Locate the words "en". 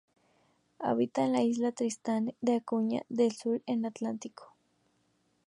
1.27-1.33, 3.07-3.61